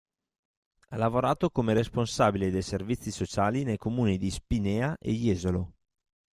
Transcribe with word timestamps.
Ha 0.87 0.97
lavorato 0.97 1.51
come 1.51 1.75
responsabile 1.75 2.49
dei 2.49 2.63
servizi 2.63 3.11
sociali 3.11 3.61
nei 3.63 3.77
comuni 3.77 4.17
di 4.17 4.31
Spinea 4.31 4.97
e 4.99 5.11
Jesolo. 5.11 5.73